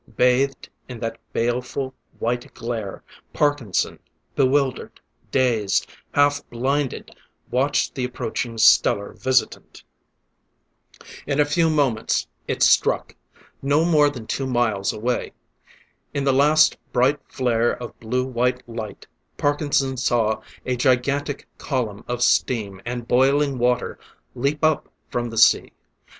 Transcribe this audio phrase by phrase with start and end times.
[0.17, 3.03] Bathed in that baleful, white glare,
[3.33, 3.99] Parkinson,
[4.35, 7.15] bewildered, dazed, half blinded,
[7.51, 9.83] watched the approaching stellar visitant.
[11.27, 13.15] In a few moments it struck
[13.61, 15.33] no more than two miles away.
[16.15, 19.05] In the last, bright flare of blue white light,
[19.37, 23.99] Parkinson saw a gigantic column of steam and boiling water
[24.33, 25.73] leap up from the sea.